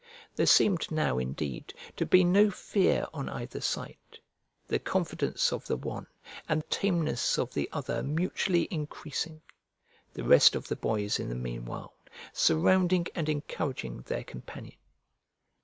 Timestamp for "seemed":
0.47-0.89